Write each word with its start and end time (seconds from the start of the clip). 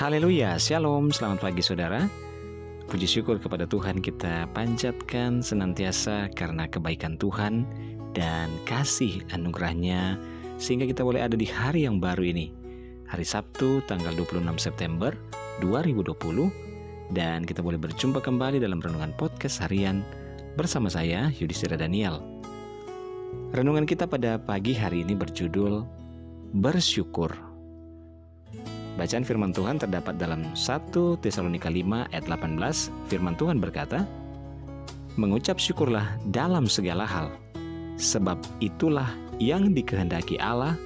Haleluya, 0.00 0.56
Shalom, 0.56 1.12
selamat 1.12 1.44
pagi 1.44 1.60
saudara. 1.60 2.08
Puji 2.88 3.04
syukur 3.04 3.36
kepada 3.36 3.68
Tuhan 3.68 4.00
kita 4.00 4.48
panjatkan 4.56 5.44
senantiasa 5.44 6.32
karena 6.32 6.64
kebaikan 6.64 7.20
Tuhan 7.20 7.68
dan 8.16 8.48
kasih 8.64 9.20
anugerahnya 9.36 10.16
Sehingga 10.56 10.88
kita 10.88 11.04
boleh 11.04 11.20
ada 11.20 11.36
di 11.36 11.44
hari 11.44 11.84
yang 11.84 12.00
baru 12.00 12.32
ini. 12.32 12.48
Hari 13.12 13.28
Sabtu 13.28 13.84
tanggal 13.84 14.16
26 14.16 14.40
September 14.56 15.12
2020 15.60 16.16
Dan 17.12 17.44
kita 17.44 17.60
boleh 17.60 17.76
berjumpa 17.76 18.24
kembali 18.24 18.56
dalam 18.56 18.80
Renungan 18.80 19.12
Podcast 19.20 19.60
Harian 19.60 20.00
Bersama 20.56 20.88
saya 20.88 21.28
Yudhistira 21.36 21.76
Daniel. 21.76 22.24
Renungan 23.52 23.84
kita 23.84 24.08
pada 24.08 24.40
pagi 24.40 24.72
hari 24.72 25.04
ini 25.04 25.12
berjudul 25.12 25.84
Bersyukur 26.56 27.49
Bacaan 29.00 29.24
firman 29.24 29.48
Tuhan 29.56 29.80
terdapat 29.80 30.20
dalam 30.20 30.44
1 30.52 30.92
Tesalonika 31.24 31.72
5 31.72 32.12
ayat 32.12 32.28
18. 32.28 32.92
Firman 33.08 33.32
Tuhan 33.32 33.56
berkata, 33.56 34.04
Mengucap 35.16 35.56
syukurlah 35.56 36.20
dalam 36.28 36.68
segala 36.68 37.08
hal, 37.08 37.32
sebab 37.96 38.36
itulah 38.60 39.08
yang 39.40 39.72
dikehendaki 39.72 40.36
Allah 40.36 40.76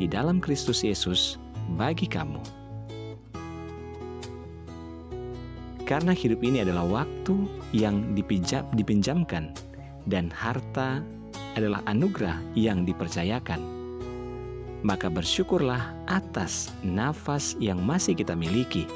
di 0.00 0.08
dalam 0.08 0.40
Kristus 0.40 0.80
Yesus 0.80 1.36
bagi 1.76 2.08
kamu. 2.08 2.40
Karena 5.84 6.16
hidup 6.16 6.40
ini 6.40 6.64
adalah 6.64 6.88
waktu 6.88 7.36
yang 7.76 8.16
dipinjam, 8.16 8.64
dipinjamkan 8.80 9.52
dan 10.08 10.32
harta 10.32 11.04
adalah 11.52 11.84
anugerah 11.84 12.40
yang 12.56 12.88
dipercayakan 12.88 13.77
maka 14.86 15.10
bersyukurlah 15.10 15.90
atas 16.06 16.70
nafas 16.86 17.58
yang 17.58 17.82
masih 17.82 18.14
kita 18.14 18.38
miliki. 18.38 18.86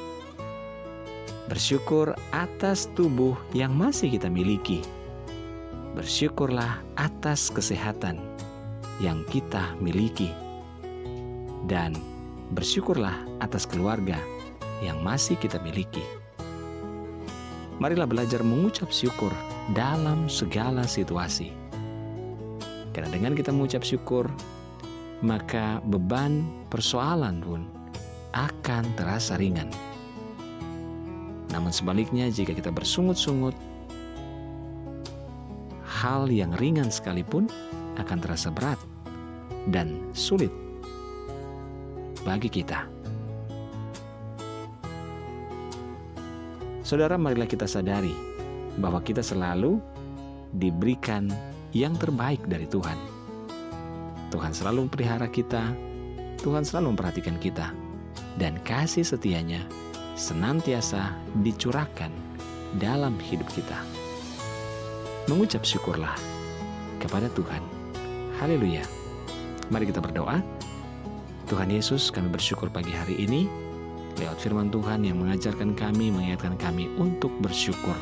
Bersyukur 1.51 2.15
atas 2.31 2.87
tubuh 2.95 3.35
yang 3.51 3.75
masih 3.75 4.15
kita 4.15 4.31
miliki. 4.31 4.79
Bersyukurlah 5.93 6.79
atas 6.95 7.51
kesehatan 7.51 8.17
yang 9.03 9.27
kita 9.27 9.75
miliki. 9.83 10.31
Dan 11.67 11.95
bersyukurlah 12.55 13.13
atas 13.43 13.67
keluarga 13.67 14.15
yang 14.79 15.03
masih 15.03 15.35
kita 15.39 15.59
miliki. 15.59 16.03
Marilah 17.83 18.07
belajar 18.07 18.39
mengucap 18.39 18.87
syukur 18.95 19.31
dalam 19.75 20.31
segala 20.31 20.87
situasi. 20.87 21.51
Karena 22.93 23.09
dengan 23.09 23.33
kita 23.33 23.49
mengucap 23.49 23.81
syukur, 23.81 24.29
maka 25.23 25.79
beban 25.87 26.43
persoalan 26.67 27.39
pun 27.39 27.63
akan 28.35 28.83
terasa 28.99 29.39
ringan. 29.39 29.71
Namun 31.55 31.71
sebaliknya 31.71 32.27
jika 32.27 32.51
kita 32.51 32.75
bersungut-sungut, 32.75 33.55
hal 35.87 36.27
yang 36.27 36.51
ringan 36.59 36.91
sekalipun 36.91 37.47
akan 37.95 38.19
terasa 38.19 38.51
berat 38.51 38.77
dan 39.71 39.95
sulit 40.11 40.51
bagi 42.27 42.51
kita. 42.51 42.83
Saudara, 46.83 47.15
marilah 47.15 47.47
kita 47.47 47.63
sadari 47.63 48.11
bahwa 48.75 48.99
kita 48.99 49.23
selalu 49.23 49.79
diberikan 50.59 51.31
yang 51.71 51.95
terbaik 51.95 52.43
dari 52.43 52.67
Tuhan 52.67 53.12
Tuhan 54.33 54.49
selalu 54.49 54.89
memelihara 54.89 55.29
kita, 55.29 55.61
Tuhan 56.41 56.65
selalu 56.65 56.97
memperhatikan 56.97 57.37
kita, 57.37 57.69
dan 58.41 58.57
kasih 58.65 59.05
setianya 59.05 59.61
senantiasa 60.17 61.13
dicurahkan 61.45 62.09
dalam 62.81 63.13
hidup 63.21 63.45
kita. 63.53 63.77
Mengucap 65.29 65.61
syukurlah 65.61 66.17
kepada 66.97 67.29
Tuhan. 67.37 67.61
Haleluya. 68.41 68.81
Mari 69.69 69.93
kita 69.93 70.01
berdoa. 70.01 70.41
Tuhan 71.45 71.69
Yesus, 71.69 72.09
kami 72.09 72.33
bersyukur 72.33 72.73
pagi 72.73 72.89
hari 72.89 73.21
ini 73.21 73.45
lewat 74.17 74.41
firman 74.41 74.73
Tuhan 74.73 75.05
yang 75.05 75.21
mengajarkan 75.21 75.77
kami, 75.77 76.09
mengingatkan 76.09 76.57
kami 76.57 76.89
untuk 76.97 77.29
bersyukur. 77.37 77.93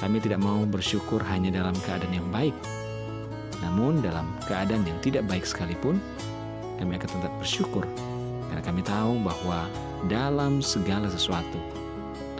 Kami 0.00 0.16
tidak 0.24 0.40
mau 0.40 0.64
bersyukur 0.64 1.20
hanya 1.28 1.52
dalam 1.52 1.76
keadaan 1.84 2.16
yang 2.16 2.28
baik, 2.32 2.56
namun 3.60 4.00
dalam 4.00 4.28
keadaan 4.48 4.84
yang 4.88 4.98
tidak 5.04 5.28
baik 5.28 5.44
sekalipun, 5.44 6.00
kami 6.80 6.96
akan 6.96 7.08
tetap 7.20 7.32
bersyukur 7.36 7.84
karena 8.50 8.62
kami 8.64 8.82
tahu 8.82 9.20
bahwa 9.22 9.68
dalam 10.08 10.64
segala 10.64 11.06
sesuatu 11.06 11.60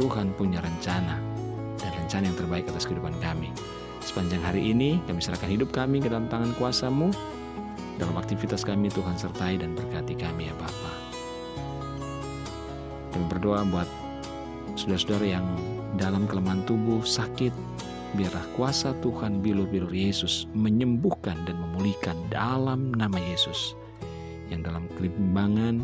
Tuhan 0.01 0.33
punya 0.35 0.65
rencana 0.65 1.21
dan 1.77 1.91
rencana 1.93 2.25
yang 2.33 2.39
terbaik 2.41 2.65
atas 2.73 2.89
kehidupan 2.89 3.13
kami. 3.21 3.53
Sepanjang 4.01 4.41
hari 4.41 4.73
ini 4.73 4.97
kami 5.05 5.21
serahkan 5.21 5.53
hidup 5.53 5.71
kami 5.77 6.01
ke 6.01 6.09
dalam 6.09 6.27
tangan 6.33 6.57
kuasamu. 6.57 7.13
Dalam 8.01 8.17
aktivitas 8.17 8.65
kami 8.65 8.89
Tuhan 8.89 9.13
sertai 9.21 9.61
dan 9.61 9.77
berkati 9.77 10.17
kami 10.17 10.49
ya 10.49 10.55
Bapa. 10.57 10.93
Kami 13.13 13.25
berdoa 13.29 13.61
buat 13.69 13.85
saudara-saudara 14.73 15.37
yang 15.37 15.45
dalam 16.01 16.25
kelemahan 16.25 16.65
tubuh 16.65 17.05
sakit, 17.05 17.53
biarlah 18.19 18.43
kuasa 18.59 18.97
Tuhan 19.05 19.39
bilur-bilur 19.45 19.91
Yesus 19.91 20.51
menyembuhkan 20.57 21.39
dan 21.47 21.57
memulihkan 21.59 22.17
dalam 22.33 22.91
nama 22.95 23.19
Yesus. 23.19 23.79
Yang 24.51 24.73
dalam 24.73 24.85
kelimbangan, 24.99 25.79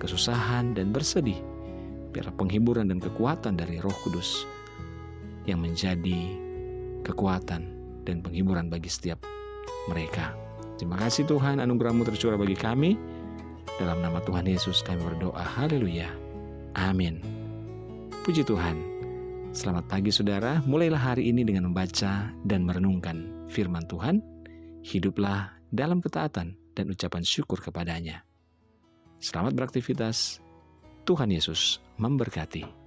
kesusahan, 0.00 0.72
dan 0.72 0.92
bersedih, 0.92 1.36
biarlah 2.16 2.32
penghiburan 2.40 2.88
dan 2.88 2.96
kekuatan 2.96 3.60
dari 3.60 3.76
roh 3.84 3.92
kudus 4.04 4.48
yang 5.44 5.60
menjadi 5.60 6.32
kekuatan 7.04 7.68
dan 8.08 8.24
penghiburan 8.24 8.72
bagi 8.72 8.88
setiap 8.88 9.20
mereka. 9.92 10.32
Terima 10.80 10.96
kasih 10.96 11.28
Tuhan, 11.28 11.60
anugerahmu 11.60 12.04
tercurah 12.08 12.40
bagi 12.40 12.56
kami. 12.56 12.96
Dalam 13.76 14.00
nama 14.00 14.24
Tuhan 14.24 14.48
Yesus 14.48 14.80
kami 14.80 15.04
berdoa. 15.04 15.44
Haleluya. 15.44 16.08
Amin. 16.76 17.20
Puji 18.24 18.44
Tuhan. 18.44 18.95
Selamat 19.56 19.88
pagi 19.88 20.12
saudara, 20.12 20.60
mulailah 20.68 21.00
hari 21.00 21.32
ini 21.32 21.40
dengan 21.40 21.72
membaca 21.72 22.28
dan 22.44 22.68
merenungkan 22.68 23.48
firman 23.48 23.88
Tuhan. 23.88 24.20
Hiduplah 24.84 25.48
dalam 25.72 26.04
ketaatan 26.04 26.52
dan 26.76 26.84
ucapan 26.92 27.24
syukur 27.24 27.64
kepadanya. 27.64 28.20
Selamat 29.16 29.56
beraktivitas. 29.56 30.44
Tuhan 31.08 31.32
Yesus 31.32 31.80
memberkati. 31.96 32.85